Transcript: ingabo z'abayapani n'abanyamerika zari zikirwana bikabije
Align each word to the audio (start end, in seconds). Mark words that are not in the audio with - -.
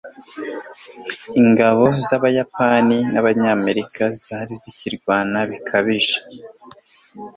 ingabo 1.41 1.83
z'abayapani 2.07 2.97
n'abanyamerika 3.13 4.03
zari 4.23 4.53
zikirwana 4.63 5.37
bikabije 5.49 6.17